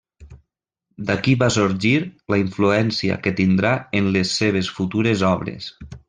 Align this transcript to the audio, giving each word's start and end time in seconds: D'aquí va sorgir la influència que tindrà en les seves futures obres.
D'aquí 1.09 1.33
va 1.41 1.49
sorgir 1.57 1.91
la 2.35 2.39
influència 2.45 3.17
que 3.27 3.33
tindrà 3.43 3.73
en 4.01 4.09
les 4.19 4.33
seves 4.41 4.71
futures 4.79 5.25
obres. 5.33 5.69